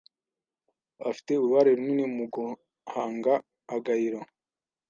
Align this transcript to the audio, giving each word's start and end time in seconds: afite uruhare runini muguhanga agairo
afite 1.09 1.31
uruhare 1.35 1.71
runini 1.77 2.05
muguhanga 2.15 3.33
agairo 3.75 4.19